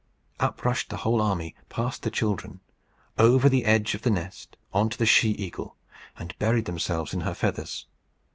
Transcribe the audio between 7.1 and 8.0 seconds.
in her feathers.